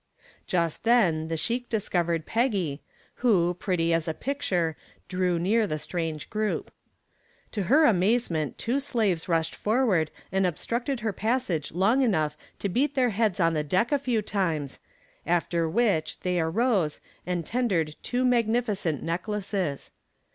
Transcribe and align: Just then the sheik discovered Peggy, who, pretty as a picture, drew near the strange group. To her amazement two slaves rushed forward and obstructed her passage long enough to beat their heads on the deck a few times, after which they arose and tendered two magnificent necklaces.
Just 0.47 0.83
then 0.83 1.27
the 1.27 1.37
sheik 1.37 1.69
discovered 1.69 2.25
Peggy, 2.25 2.81
who, 3.17 3.53
pretty 3.53 3.93
as 3.93 4.07
a 4.07 4.15
picture, 4.15 4.75
drew 5.07 5.37
near 5.37 5.67
the 5.67 5.77
strange 5.77 6.27
group. 6.31 6.71
To 7.51 7.65
her 7.69 7.85
amazement 7.85 8.57
two 8.57 8.79
slaves 8.79 9.29
rushed 9.29 9.53
forward 9.53 10.09
and 10.31 10.47
obstructed 10.47 11.01
her 11.01 11.13
passage 11.13 11.71
long 11.71 12.01
enough 12.01 12.35
to 12.57 12.67
beat 12.67 12.95
their 12.95 13.11
heads 13.11 13.39
on 13.39 13.53
the 13.53 13.63
deck 13.63 13.91
a 13.91 13.99
few 13.99 14.23
times, 14.23 14.79
after 15.23 15.69
which 15.69 16.19
they 16.21 16.39
arose 16.39 16.99
and 17.27 17.45
tendered 17.45 17.95
two 18.01 18.25
magnificent 18.25 19.03
necklaces. 19.03 19.91